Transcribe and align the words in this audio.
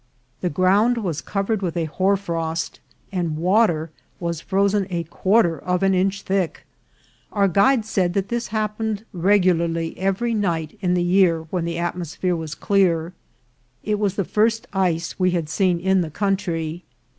The 0.39 0.49
ground 0.49 0.97
was 0.97 1.21
covered 1.21 1.61
with 1.61 1.77
a 1.77 1.85
hoar 1.85 2.17
frost, 2.17 2.79
and 3.11 3.37
water 3.37 3.91
was 4.19 4.41
frozen 4.41 4.87
a 4.89 5.03
quarter 5.03 5.59
of 5.59 5.83
an 5.83 5.93
inch 5.93 6.23
thick. 6.23 6.65
Our 7.31 7.47
guide 7.47 7.85
said 7.85 8.15
that 8.15 8.29
this 8.29 8.47
happened 8.47 9.05
regularly 9.13 9.95
every 9.99 10.33
night 10.33 10.75
in 10.81 10.95
the 10.95 11.03
year 11.03 11.41
when 11.51 11.65
the 11.65 11.77
atmosphere 11.77 12.35
was 12.35 12.55
clear. 12.55 13.13
It 13.83 13.99
was 13.99 14.15
the 14.15 14.25
first 14.25 14.65
ice 14.73 15.19
we 15.19 15.29
had 15.37 15.49
seen 15.49 15.79
in 15.79 16.01
the 16.01 16.09
country. 16.09 16.83